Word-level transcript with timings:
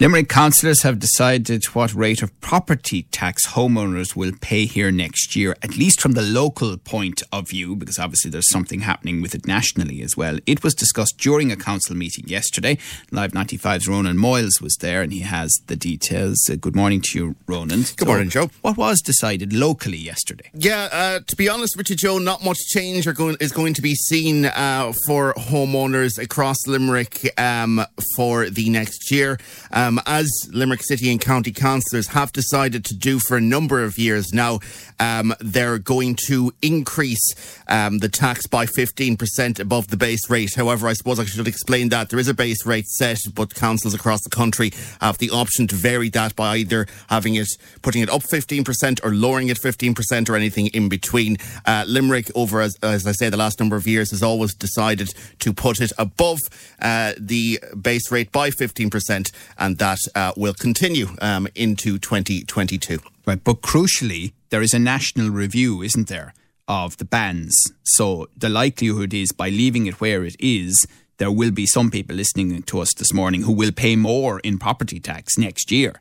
Limerick 0.00 0.28
councillors 0.28 0.82
have 0.82 1.00
decided 1.00 1.64
what 1.74 1.92
rate 1.92 2.22
of 2.22 2.40
property 2.40 3.02
tax 3.10 3.48
homeowners 3.48 4.14
will 4.14 4.30
pay 4.40 4.64
here 4.64 4.92
next 4.92 5.34
year, 5.34 5.56
at 5.60 5.76
least 5.76 6.00
from 6.00 6.12
the 6.12 6.22
local 6.22 6.76
point 6.76 7.20
of 7.32 7.48
view, 7.48 7.74
because 7.74 7.98
obviously 7.98 8.30
there's 8.30 8.48
something 8.48 8.82
happening 8.82 9.20
with 9.20 9.34
it 9.34 9.44
nationally 9.44 10.00
as 10.00 10.16
well. 10.16 10.38
It 10.46 10.62
was 10.62 10.76
discussed 10.76 11.18
during 11.18 11.50
a 11.50 11.56
council 11.56 11.96
meeting 11.96 12.28
yesterday. 12.28 12.78
Live 13.10 13.32
95's 13.32 13.88
Ronan 13.88 14.16
Moyles 14.16 14.62
was 14.62 14.76
there 14.76 15.02
and 15.02 15.12
he 15.12 15.22
has 15.22 15.52
the 15.66 15.74
details. 15.74 16.48
Uh, 16.48 16.54
good 16.54 16.76
morning 16.76 17.00
to 17.06 17.18
you, 17.18 17.34
Ronan. 17.48 17.82
Good 17.96 18.06
morning, 18.06 18.28
Joe. 18.28 18.50
What 18.62 18.76
was 18.76 19.00
decided 19.00 19.52
locally 19.52 19.98
yesterday? 19.98 20.48
Yeah, 20.54 20.88
uh, 20.92 21.20
to 21.26 21.34
be 21.34 21.48
honest 21.48 21.76
with 21.76 21.90
you, 21.90 21.96
Joe, 21.96 22.18
not 22.18 22.44
much 22.44 22.58
change 22.68 23.12
going, 23.14 23.36
is 23.40 23.50
going 23.50 23.74
to 23.74 23.82
be 23.82 23.96
seen 23.96 24.44
uh, 24.44 24.92
for 25.08 25.34
homeowners 25.34 26.22
across 26.22 26.68
Limerick 26.68 27.28
um, 27.36 27.84
for 28.14 28.48
the 28.48 28.70
next 28.70 29.10
year. 29.10 29.40
Um, 29.72 29.87
as 30.06 30.28
Limerick 30.52 30.82
City 30.82 31.10
and 31.10 31.20
County 31.20 31.52
councillors 31.52 32.08
have 32.08 32.32
decided 32.32 32.84
to 32.86 32.94
do 32.94 33.18
for 33.18 33.36
a 33.36 33.40
number 33.40 33.82
of 33.82 33.98
years 33.98 34.32
now, 34.32 34.60
um, 35.00 35.34
they're 35.40 35.78
going 35.78 36.16
to 36.26 36.52
increase 36.62 37.34
um, 37.68 37.98
the 37.98 38.08
tax 38.08 38.46
by 38.46 38.66
15% 38.66 39.60
above 39.60 39.88
the 39.88 39.96
base 39.96 40.28
rate. 40.28 40.54
However, 40.54 40.88
I 40.88 40.92
suppose 40.92 41.18
I 41.18 41.24
should 41.24 41.46
explain 41.48 41.88
that 41.90 42.10
there 42.10 42.18
is 42.18 42.28
a 42.28 42.34
base 42.34 42.66
rate 42.66 42.86
set, 42.86 43.18
but 43.34 43.54
councils 43.54 43.94
across 43.94 44.22
the 44.22 44.30
country 44.30 44.72
have 45.00 45.18
the 45.18 45.30
option 45.30 45.66
to 45.68 45.74
vary 45.74 46.08
that 46.10 46.34
by 46.36 46.56
either 46.56 46.86
having 47.08 47.36
it, 47.36 47.48
putting 47.82 48.02
it 48.02 48.10
up 48.10 48.22
15% 48.22 49.04
or 49.04 49.14
lowering 49.14 49.48
it 49.48 49.58
15% 49.58 50.28
or 50.28 50.36
anything 50.36 50.66
in 50.68 50.88
between. 50.88 51.36
Uh, 51.64 51.84
Limerick, 51.86 52.30
over 52.34 52.60
as, 52.60 52.76
as, 52.82 53.06
I 53.06 53.12
say, 53.12 53.30
the 53.30 53.36
last 53.36 53.60
number 53.60 53.76
of 53.76 53.86
years, 53.86 54.10
has 54.10 54.22
always 54.22 54.54
decided 54.54 55.10
to 55.40 55.52
put 55.52 55.80
it 55.80 55.92
above 55.98 56.38
uh, 56.80 57.12
the 57.18 57.60
base 57.80 58.10
rate 58.10 58.32
by 58.32 58.50
15%, 58.50 59.32
and 59.58 59.77
that 59.78 59.98
uh, 60.14 60.32
will 60.36 60.54
continue 60.54 61.08
um, 61.20 61.48
into 61.54 61.98
2022. 61.98 62.98
Right, 63.26 63.42
but 63.42 63.60
crucially, 63.60 64.32
there 64.50 64.62
is 64.62 64.72
a 64.72 64.78
national 64.78 65.30
review, 65.30 65.82
isn't 65.82 66.08
there, 66.08 66.34
of 66.66 66.96
the 66.96 67.04
bans. 67.04 67.54
So 67.84 68.28
the 68.36 68.48
likelihood 68.48 69.12
is 69.12 69.32
by 69.32 69.48
leaving 69.48 69.86
it 69.86 70.00
where 70.00 70.24
it 70.24 70.36
is, 70.38 70.86
there 71.18 71.30
will 71.32 71.50
be 71.50 71.66
some 71.66 71.90
people 71.90 72.16
listening 72.16 72.62
to 72.62 72.80
us 72.80 72.94
this 72.94 73.12
morning 73.12 73.42
who 73.42 73.52
will 73.52 73.72
pay 73.72 73.96
more 73.96 74.40
in 74.40 74.58
property 74.58 75.00
tax 75.00 75.36
next 75.36 75.70
year. 75.70 76.00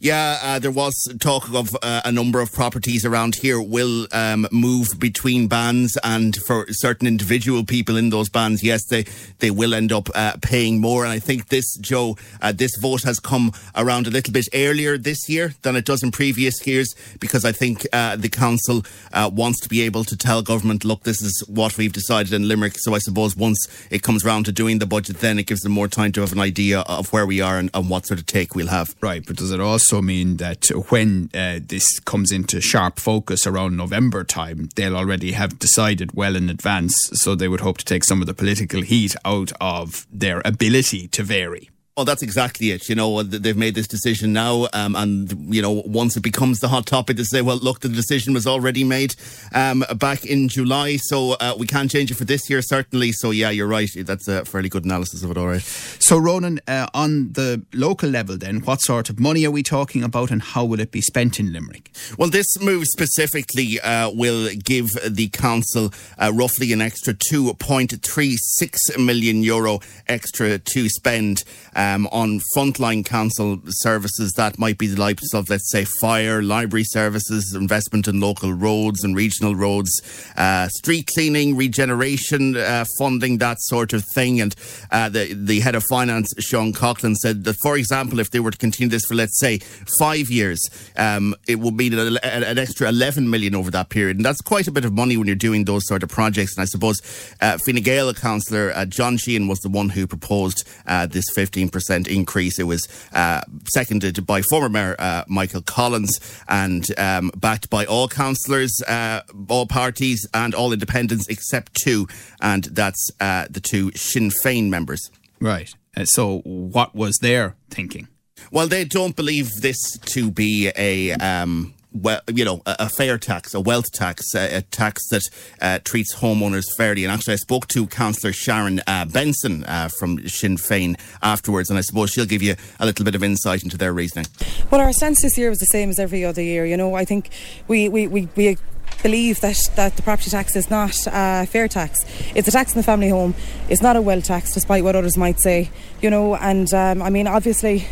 Yeah, 0.00 0.38
uh, 0.42 0.58
there 0.58 0.70
was 0.70 0.94
talk 1.20 1.52
of 1.52 1.76
uh, 1.82 2.02
a 2.04 2.12
number 2.12 2.40
of 2.40 2.52
properties 2.52 3.04
around 3.04 3.36
here 3.36 3.60
will 3.60 4.06
um, 4.12 4.46
move 4.50 4.88
between 4.98 5.48
bands, 5.48 5.98
and 6.02 6.36
for 6.46 6.66
certain 6.70 7.06
individual 7.06 7.64
people 7.64 7.96
in 7.96 8.10
those 8.10 8.28
bands, 8.28 8.62
yes, 8.62 8.84
they 8.86 9.04
they 9.38 9.50
will 9.50 9.74
end 9.74 9.92
up 9.92 10.08
uh, 10.14 10.36
paying 10.42 10.80
more. 10.80 11.04
And 11.04 11.12
I 11.12 11.18
think 11.18 11.48
this, 11.48 11.76
Joe, 11.78 12.16
uh, 12.40 12.52
this 12.52 12.76
vote 12.80 13.02
has 13.04 13.18
come 13.18 13.52
around 13.74 14.06
a 14.06 14.10
little 14.10 14.32
bit 14.32 14.46
earlier 14.54 14.98
this 14.98 15.28
year 15.28 15.54
than 15.62 15.76
it 15.76 15.84
does 15.84 16.02
in 16.02 16.10
previous 16.10 16.66
years, 16.66 16.94
because 17.20 17.44
I 17.44 17.52
think 17.52 17.86
uh, 17.92 18.16
the 18.16 18.28
council 18.28 18.84
uh, 19.12 19.30
wants 19.32 19.60
to 19.60 19.68
be 19.68 19.82
able 19.82 20.04
to 20.04 20.16
tell 20.16 20.42
government, 20.42 20.84
look, 20.84 21.02
this 21.02 21.22
is 21.22 21.44
what 21.48 21.76
we've 21.76 21.92
decided 21.92 22.32
in 22.32 22.48
Limerick. 22.48 22.74
So 22.78 22.94
I 22.94 22.98
suppose 22.98 23.36
once 23.36 23.66
it 23.90 24.02
comes 24.02 24.24
round 24.24 24.46
to 24.46 24.52
doing 24.52 24.78
the 24.78 24.86
budget, 24.86 25.18
then 25.20 25.38
it 25.38 25.46
gives 25.46 25.62
them 25.62 25.72
more 25.72 25.88
time 25.88 26.12
to 26.12 26.20
have 26.20 26.32
an 26.32 26.40
idea 26.40 26.80
of 26.80 27.12
where 27.12 27.26
we 27.26 27.40
are 27.40 27.58
and, 27.58 27.70
and 27.74 27.90
what 27.90 28.06
sort 28.06 28.20
of 28.20 28.26
take 28.26 28.54
we'll 28.54 28.68
have. 28.68 28.94
Right, 29.00 29.24
but 29.24 29.36
does 29.36 29.50
it 29.50 29.60
also 29.66 30.00
mean 30.00 30.36
that 30.38 30.66
when 30.90 31.30
uh, 31.34 31.60
this 31.62 31.98
comes 32.00 32.32
into 32.32 32.60
sharp 32.60 32.98
focus 32.98 33.46
around 33.46 33.76
November 33.76 34.24
time, 34.24 34.68
they'll 34.76 34.96
already 34.96 35.32
have 35.32 35.58
decided 35.58 36.14
well 36.14 36.36
in 36.36 36.48
advance, 36.48 36.96
so 37.12 37.34
they 37.34 37.48
would 37.48 37.60
hope 37.60 37.78
to 37.78 37.84
take 37.84 38.04
some 38.04 38.20
of 38.20 38.26
the 38.26 38.34
political 38.34 38.82
heat 38.82 39.14
out 39.24 39.52
of 39.60 40.06
their 40.10 40.40
ability 40.44 41.08
to 41.08 41.22
vary. 41.22 41.70
Well, 41.96 42.04
that's 42.04 42.22
exactly 42.22 42.72
it. 42.72 42.90
You 42.90 42.94
know, 42.94 43.22
they've 43.22 43.56
made 43.56 43.74
this 43.74 43.86
decision 43.86 44.34
now, 44.34 44.68
um, 44.74 44.94
and 44.94 45.32
you 45.54 45.62
know, 45.62 45.82
once 45.86 46.14
it 46.14 46.20
becomes 46.20 46.58
the 46.58 46.68
hot 46.68 46.84
topic, 46.84 47.16
to 47.16 47.24
say, 47.24 47.40
well, 47.40 47.56
look, 47.56 47.80
the 47.80 47.88
decision 47.88 48.34
was 48.34 48.46
already 48.46 48.84
made 48.84 49.14
um, 49.54 49.82
back 49.96 50.26
in 50.26 50.50
July, 50.50 50.98
so 50.98 51.36
uh, 51.40 51.54
we 51.58 51.66
can't 51.66 51.90
change 51.90 52.10
it 52.10 52.16
for 52.16 52.26
this 52.26 52.50
year, 52.50 52.60
certainly. 52.60 53.12
So, 53.12 53.30
yeah, 53.30 53.48
you're 53.48 53.66
right. 53.66 53.88
That's 53.96 54.28
a 54.28 54.44
fairly 54.44 54.68
good 54.68 54.84
analysis 54.84 55.22
of 55.22 55.30
it. 55.30 55.38
All 55.38 55.46
right. 55.46 55.62
So, 55.62 56.18
Ronan, 56.18 56.60
uh, 56.68 56.88
on 56.92 57.32
the 57.32 57.64
local 57.72 58.10
level, 58.10 58.36
then, 58.36 58.60
what 58.60 58.82
sort 58.82 59.08
of 59.08 59.18
money 59.18 59.46
are 59.46 59.50
we 59.50 59.62
talking 59.62 60.04
about, 60.04 60.30
and 60.30 60.42
how 60.42 60.66
will 60.66 60.80
it 60.80 60.92
be 60.92 61.00
spent 61.00 61.40
in 61.40 61.50
Limerick? 61.50 61.92
Well, 62.18 62.28
this 62.28 62.60
move 62.60 62.84
specifically 62.88 63.80
uh, 63.80 64.10
will 64.10 64.50
give 64.50 64.88
the 65.08 65.28
council 65.28 65.94
uh, 66.18 66.30
roughly 66.34 66.74
an 66.74 66.82
extra 66.82 67.14
2.36 67.14 69.02
million 69.02 69.42
euro 69.42 69.80
extra 70.08 70.58
to 70.58 70.90
spend 70.90 71.42
um, 71.86 72.06
on 72.08 72.40
frontline 72.54 73.04
council 73.04 73.60
services 73.68 74.32
that 74.36 74.58
might 74.58 74.78
be 74.78 74.86
the 74.86 75.00
likes 75.00 75.32
of, 75.34 75.48
let's 75.50 75.70
say, 75.70 75.84
fire, 76.00 76.42
library 76.42 76.84
services, 76.84 77.54
investment 77.54 78.08
in 78.08 78.20
local 78.20 78.52
roads 78.52 79.04
and 79.04 79.14
regional 79.14 79.54
roads, 79.54 79.90
uh, 80.36 80.68
street 80.68 81.08
cleaning, 81.14 81.56
regeneration 81.56 82.56
uh, 82.56 82.84
funding, 82.98 83.38
that 83.38 83.58
sort 83.60 83.92
of 83.92 84.04
thing. 84.14 84.40
And 84.40 84.54
uh, 84.90 85.08
the, 85.08 85.34
the 85.34 85.60
head 85.60 85.74
of 85.74 85.84
finance, 85.88 86.32
Sean 86.38 86.72
Coughlin, 86.72 87.14
said 87.14 87.44
that, 87.44 87.56
for 87.62 87.76
example, 87.76 88.20
if 88.20 88.30
they 88.30 88.40
were 88.40 88.50
to 88.50 88.58
continue 88.58 88.90
this 88.90 89.04
for, 89.06 89.14
let's 89.14 89.38
say, 89.38 89.58
five 89.98 90.28
years, 90.28 90.60
um, 90.96 91.34
it 91.46 91.56
would 91.56 91.74
mean 91.74 91.94
an, 91.94 92.18
an, 92.22 92.58
extra 92.58 92.88
11 92.88 93.28
million 93.30 93.54
over 93.54 93.70
that 93.70 93.90
period. 93.90 94.16
And 94.16 94.24
that's 94.24 94.40
quite 94.40 94.66
a 94.66 94.72
bit 94.72 94.84
of 94.84 94.92
money 94.92 95.16
when 95.16 95.26
you're 95.26 95.36
doing 95.36 95.64
those 95.64 95.86
sort 95.86 96.02
of 96.02 96.08
projects. 96.08 96.56
And 96.56 96.62
I 96.62 96.66
suppose 96.66 97.00
uh, 97.40 97.58
Fine 97.64 97.82
Gael 97.82 98.12
councillor 98.14 98.72
uh, 98.74 98.86
John 98.86 99.16
Sheehan 99.16 99.48
was 99.48 99.60
the 99.60 99.68
one 99.68 99.90
who 99.90 100.06
proposed 100.06 100.66
uh, 100.86 101.06
this 101.06 101.24
15% 101.36 101.75
increase. 102.08 102.58
It 102.58 102.64
was 102.64 102.86
uh, 103.12 103.42
seconded 103.68 104.26
by 104.26 104.42
former 104.42 104.68
Mayor 104.68 104.96
uh, 104.98 105.24
Michael 105.28 105.62
Collins 105.62 106.18
and 106.48 106.86
um, 106.98 107.30
backed 107.36 107.70
by 107.70 107.84
all 107.84 108.08
councillors, 108.08 108.82
uh, 108.86 109.20
all 109.48 109.66
parties, 109.66 110.26
and 110.34 110.54
all 110.54 110.72
independents 110.72 111.26
except 111.28 111.74
two, 111.74 112.06
and 112.40 112.64
that's 112.64 113.10
uh, 113.20 113.46
the 113.50 113.60
two 113.60 113.92
Sinn 113.92 114.30
Féin 114.30 114.68
members. 114.68 115.10
Right. 115.40 115.72
Uh, 115.96 116.04
so, 116.04 116.40
what 116.44 116.94
was 116.94 117.18
their 117.22 117.56
thinking? 117.70 118.08
Well, 118.50 118.68
they 118.68 118.84
don't 118.84 119.16
believe 119.16 119.50
this 119.60 119.76
to 119.98 120.30
be 120.30 120.70
a 120.76 121.12
um, 121.12 121.74
well, 122.02 122.20
you 122.28 122.44
know, 122.44 122.62
a, 122.66 122.76
a, 122.80 122.88
fair 122.88 123.18
tax, 123.18 123.54
a 123.54 123.60
wealth 123.60 123.90
tax, 123.92 124.34
a, 124.34 124.58
a 124.58 124.62
tax 124.62 125.08
that 125.08 125.22
uh, 125.60 125.78
treats 125.84 126.16
homeowners 126.16 126.64
fairly. 126.76 127.04
And 127.04 127.12
actually, 127.12 127.34
I 127.34 127.36
spoke 127.36 127.66
to 127.68 127.86
Councillor 127.86 128.32
Sharon 128.32 128.80
uh, 128.86 129.04
Benson 129.06 129.64
uh, 129.64 129.88
from 129.98 130.26
Sinn 130.28 130.56
Féin 130.56 130.98
afterwards, 131.22 131.70
and 131.70 131.78
I 131.78 131.82
suppose 131.82 132.10
she'll 132.10 132.26
give 132.26 132.42
you 132.42 132.54
a 132.78 132.86
little 132.86 133.04
bit 133.04 133.14
of 133.14 133.22
insight 133.22 133.62
into 133.62 133.76
their 133.76 133.92
reasoning. 133.92 134.26
Well, 134.70 134.80
our 134.80 134.92
stance 134.92 135.22
this 135.22 135.38
year 135.38 135.48
was 135.48 135.58
the 135.58 135.66
same 135.66 135.90
as 135.90 135.98
every 135.98 136.24
other 136.24 136.42
year. 136.42 136.66
You 136.66 136.76
know, 136.76 136.94
I 136.94 137.04
think 137.04 137.30
we 137.68 137.88
we, 137.88 138.06
we, 138.06 138.28
we 138.36 138.58
believe 139.02 139.40
that, 139.40 139.58
that 139.76 139.96
the 139.96 140.02
property 140.02 140.30
tax 140.30 140.56
is 140.56 140.70
not 140.70 140.96
a 141.06 141.46
fair 141.46 141.68
tax. 141.68 142.00
It's 142.34 142.48
a 142.48 142.50
tax 142.50 142.72
on 142.72 142.78
the 142.78 142.82
family 142.82 143.08
home. 143.08 143.34
It's 143.68 143.82
not 143.82 143.96
a 143.96 144.02
wealth 144.02 144.24
tax, 144.24 144.52
despite 144.52 144.84
what 144.84 144.96
others 144.96 145.16
might 145.16 145.40
say. 145.40 145.70
You 146.00 146.10
know, 146.10 146.36
and 146.36 146.72
um, 146.74 147.02
I 147.02 147.10
mean, 147.10 147.26
obviously 147.26 147.86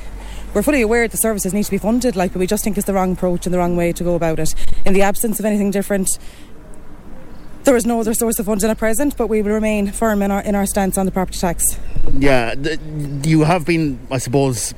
we're 0.54 0.62
fully 0.62 0.82
aware 0.82 1.02
that 1.02 1.10
the 1.10 1.18
services 1.18 1.52
need 1.52 1.64
to 1.64 1.70
be 1.70 1.78
funded, 1.78 2.16
like, 2.16 2.32
but 2.32 2.38
we 2.38 2.46
just 2.46 2.64
think 2.64 2.78
it's 2.78 2.86
the 2.86 2.94
wrong 2.94 3.12
approach 3.12 3.46
and 3.46 3.52
the 3.52 3.58
wrong 3.58 3.76
way 3.76 3.92
to 3.92 4.04
go 4.04 4.14
about 4.14 4.38
it. 4.38 4.54
In 4.84 4.94
the 4.94 5.02
absence 5.02 5.38
of 5.40 5.44
anything 5.44 5.70
different, 5.70 6.08
there 7.64 7.76
is 7.76 7.84
no 7.84 8.00
other 8.00 8.14
source 8.14 8.38
of 8.38 8.46
funding 8.46 8.70
at 8.70 8.78
present, 8.78 9.16
but 9.16 9.26
we 9.26 9.42
will 9.42 9.52
remain 9.52 9.90
firm 9.90 10.22
in 10.22 10.30
our 10.30 10.42
in 10.42 10.54
our 10.54 10.66
stance 10.66 10.96
on 10.96 11.06
the 11.06 11.12
property 11.12 11.38
tax. 11.38 11.64
Yeah, 12.12 12.54
you 13.22 13.42
have 13.42 13.66
been, 13.66 13.98
I 14.10 14.18
suppose, 14.18 14.74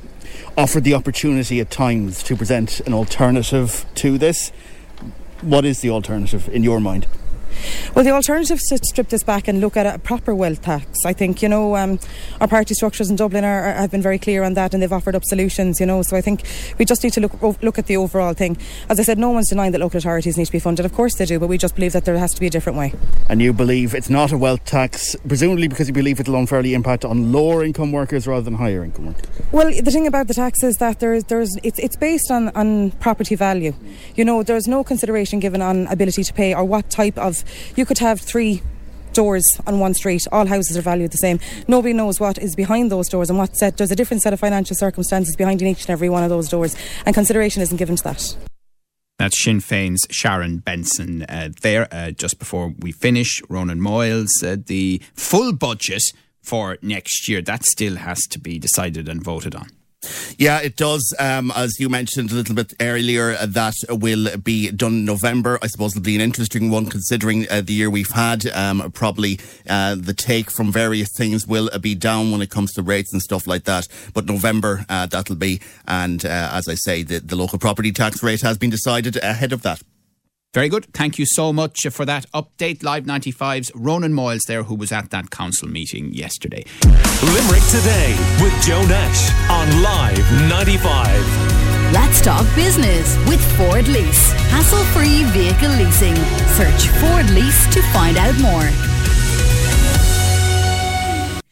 offered 0.57 0.83
the 0.83 0.93
opportunity 0.93 1.59
at 1.59 1.69
times 1.69 2.23
to 2.23 2.35
present 2.35 2.79
an 2.81 2.93
alternative 2.93 3.85
to 3.95 4.17
this. 4.17 4.51
What 5.41 5.65
is 5.65 5.81
the 5.81 5.89
alternative 5.91 6.49
in 6.49 6.63
your 6.63 6.79
mind? 6.79 7.05
Well, 7.95 8.05
the 8.05 8.11
alternative 8.11 8.57
is 8.57 8.79
to 8.79 8.85
strip 8.85 9.09
this 9.09 9.23
back 9.23 9.47
and 9.47 9.59
look 9.59 9.77
at 9.77 9.85
a 9.85 9.99
proper 9.99 10.33
wealth 10.33 10.61
tax. 10.61 11.05
I 11.05 11.13
think, 11.13 11.41
you 11.41 11.49
know, 11.49 11.75
um, 11.75 11.99
our 12.41 12.47
party 12.47 12.73
structures 12.73 13.09
in 13.09 13.15
Dublin 13.15 13.43
are, 13.43 13.63
are, 13.63 13.73
have 13.73 13.91
been 13.91 14.01
very 14.01 14.19
clear 14.19 14.43
on 14.43 14.53
that 14.55 14.73
and 14.73 14.83
they've 14.83 14.93
offered 14.93 15.15
up 15.15 15.23
solutions, 15.25 15.79
you 15.79 15.85
know. 15.85 16.01
So 16.01 16.17
I 16.17 16.21
think 16.21 16.43
we 16.77 16.85
just 16.85 17.03
need 17.03 17.13
to 17.13 17.21
look 17.21 17.41
look 17.61 17.79
at 17.79 17.87
the 17.87 17.97
overall 17.97 18.33
thing. 18.33 18.57
As 18.89 18.99
I 18.99 19.03
said, 19.03 19.17
no 19.17 19.29
one's 19.29 19.49
denying 19.49 19.71
that 19.71 19.79
local 19.79 19.97
authorities 19.97 20.37
need 20.37 20.45
to 20.45 20.51
be 20.51 20.59
funded. 20.59 20.85
Of 20.85 20.93
course 20.93 21.15
they 21.15 21.25
do, 21.25 21.39
but 21.39 21.47
we 21.47 21.57
just 21.57 21.75
believe 21.75 21.93
that 21.93 22.05
there 22.05 22.17
has 22.17 22.31
to 22.33 22.39
be 22.39 22.47
a 22.47 22.49
different 22.49 22.77
way. 22.77 22.93
And 23.29 23.41
you 23.41 23.53
believe 23.53 23.93
it's 23.93 24.09
not 24.09 24.31
a 24.31 24.37
wealth 24.37 24.65
tax, 24.65 25.15
presumably 25.27 25.67
because 25.67 25.87
you 25.87 25.93
believe 25.93 26.19
it'll 26.19 26.35
unfairly 26.35 26.73
impact 26.73 27.05
on 27.05 27.31
lower 27.31 27.63
income 27.63 27.91
workers 27.91 28.27
rather 28.27 28.41
than 28.43 28.55
higher 28.55 28.83
income 28.83 29.07
workers? 29.07 29.25
Well, 29.51 29.71
the 29.71 29.91
thing 29.91 30.07
about 30.07 30.27
the 30.27 30.33
tax 30.33 30.63
is 30.63 30.75
that 30.77 30.99
there's, 30.99 31.23
there's, 31.25 31.55
it's, 31.63 31.79
it's 31.79 31.95
based 31.95 32.31
on, 32.31 32.49
on 32.49 32.91
property 32.91 33.35
value. 33.35 33.73
You 34.15 34.25
know, 34.25 34.43
there's 34.43 34.67
no 34.67 34.83
consideration 34.83 35.39
given 35.39 35.61
on 35.61 35.87
ability 35.87 36.23
to 36.23 36.33
pay 36.33 36.53
or 36.53 36.63
what 36.63 36.89
type 36.89 37.17
of 37.17 37.43
you 37.75 37.85
could 37.85 37.99
have 37.99 38.19
three 38.19 38.61
doors 39.13 39.45
on 39.65 39.79
one 39.79 39.93
street. 39.93 40.23
All 40.31 40.45
houses 40.45 40.77
are 40.77 40.81
valued 40.81 41.11
the 41.11 41.17
same. 41.17 41.39
Nobody 41.67 41.93
knows 41.93 42.19
what 42.19 42.37
is 42.37 42.55
behind 42.55 42.91
those 42.91 43.09
doors 43.09 43.29
and 43.29 43.39
what 43.39 43.55
set. 43.57 43.77
There's 43.77 43.91
a 43.91 43.95
different 43.95 44.21
set 44.21 44.33
of 44.33 44.39
financial 44.39 44.75
circumstances 44.75 45.35
behind 45.35 45.61
each 45.61 45.81
and 45.81 45.89
every 45.89 46.09
one 46.09 46.23
of 46.23 46.29
those 46.29 46.49
doors, 46.49 46.75
and 47.05 47.15
consideration 47.15 47.61
isn't 47.61 47.77
given 47.77 47.95
to 47.95 48.03
that. 48.03 48.37
That's 49.17 49.43
Sinn 49.43 49.59
Féin's 49.59 50.05
Sharon 50.11 50.59
Benson 50.59 51.23
uh, 51.23 51.49
there. 51.63 51.87
Uh, 51.91 52.11
just 52.11 52.37
before 52.37 52.75
we 52.77 52.91
finish, 52.91 53.41
Ronan 53.49 53.79
Moyles, 53.79 54.29
uh, 54.43 54.57
the 54.63 55.01
full 55.15 55.53
budget 55.53 56.03
for 56.43 56.77
next 56.83 57.27
year, 57.27 57.41
that 57.41 57.63
still 57.65 57.95
has 57.95 58.19
to 58.27 58.39
be 58.39 58.59
decided 58.59 59.09
and 59.09 59.23
voted 59.23 59.55
on. 59.55 59.69
Yeah, 60.37 60.59
it 60.61 60.75
does. 60.75 61.13
Um, 61.19 61.51
as 61.55 61.79
you 61.79 61.89
mentioned 61.89 62.31
a 62.31 62.35
little 62.35 62.53
bit 62.53 62.73
earlier, 62.79 63.31
uh, 63.31 63.47
that 63.47 63.73
will 63.89 64.37
be 64.37 64.69
done 64.69 64.93
in 64.93 65.05
November. 65.05 65.57
I 65.61 65.67
suppose 65.67 65.95
it'll 65.95 66.03
be 66.03 66.15
an 66.15 66.21
interesting 66.21 66.69
one 66.69 66.85
considering 66.85 67.49
uh, 67.49 67.61
the 67.61 67.73
year 67.73 67.89
we've 67.89 68.11
had. 68.11 68.45
Um, 68.47 68.91
probably 68.91 69.39
uh, 69.67 69.95
the 69.95 70.13
take 70.13 70.51
from 70.51 70.71
various 70.71 71.09
things 71.17 71.47
will 71.47 71.69
uh, 71.73 71.79
be 71.79 71.95
down 71.95 72.31
when 72.31 72.41
it 72.41 72.51
comes 72.51 72.73
to 72.73 72.83
rates 72.83 73.11
and 73.11 73.21
stuff 73.21 73.47
like 73.47 73.63
that. 73.63 73.87
But 74.13 74.25
November, 74.25 74.85
uh, 74.87 75.07
that'll 75.07 75.35
be. 75.35 75.59
And 75.87 76.23
as 76.23 76.67
I 76.67 76.75
say, 76.75 77.01
the, 77.03 77.19
the 77.19 77.35
local 77.35 77.57
property 77.57 77.91
tax 77.91 78.21
rate 78.21 78.41
has 78.41 78.57
been 78.57 78.69
decided 78.69 79.17
ahead 79.17 79.51
of 79.53 79.63
that. 79.63 79.81
Very 80.57 80.69
good. 80.69 80.85
Thank 80.91 81.19
you 81.19 81.27
so 81.27 81.53
much 81.53 81.85
for 81.91 82.03
that 82.05 82.25
update. 82.31 82.81
Live 82.81 83.03
95's 83.03 83.71
Ronan 83.75 84.11
Moyles 84.11 84.47
there, 84.47 84.63
who 84.63 84.73
was 84.73 84.91
at 84.91 85.11
that 85.11 85.29
council 85.29 85.67
meeting 85.67 86.11
yesterday. 86.11 86.65
Limerick 87.21 87.61
Today 87.69 88.17
with 88.41 88.59
Joe 88.65 88.81
Nash 88.87 89.29
on 89.51 89.83
Live 89.83 90.49
95. 90.49 91.93
Let's 91.93 92.21
talk 92.21 92.43
business 92.55 93.15
with 93.29 93.39
Ford 93.55 93.87
Lease. 93.87 94.31
Hassle 94.49 94.83
free 94.97 95.25
vehicle 95.25 95.69
leasing. 95.77 96.15
Search 96.57 96.87
Ford 97.01 97.29
Lease 97.29 97.71
to 97.75 97.83
find 97.93 98.17
out 98.17 98.35
more. 98.39 98.96